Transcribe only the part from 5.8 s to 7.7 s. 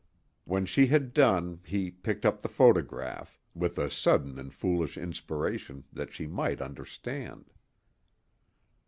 that she might understand.